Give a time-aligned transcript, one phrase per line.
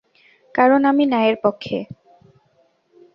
[0.55, 1.77] কারণ আমি ন্যায়ের পক্ষে।